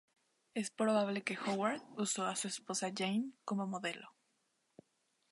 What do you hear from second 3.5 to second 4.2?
modelo.